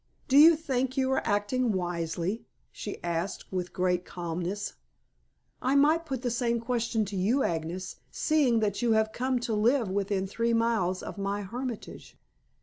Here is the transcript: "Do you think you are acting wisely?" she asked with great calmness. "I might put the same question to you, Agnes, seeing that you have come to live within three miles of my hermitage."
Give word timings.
"Do 0.27 0.35
you 0.35 0.55
think 0.55 0.97
you 0.97 1.11
are 1.11 1.21
acting 1.27 1.73
wisely?" 1.73 2.43
she 2.71 2.99
asked 3.03 3.51
with 3.53 3.71
great 3.71 4.03
calmness. 4.03 4.73
"I 5.61 5.75
might 5.75 6.07
put 6.07 6.23
the 6.23 6.31
same 6.31 6.59
question 6.59 7.05
to 7.05 7.15
you, 7.15 7.43
Agnes, 7.43 7.97
seeing 8.09 8.61
that 8.61 8.81
you 8.81 8.93
have 8.93 9.11
come 9.13 9.37
to 9.41 9.53
live 9.53 9.91
within 9.91 10.25
three 10.25 10.53
miles 10.53 11.03
of 11.03 11.19
my 11.19 11.43
hermitage." 11.43 12.17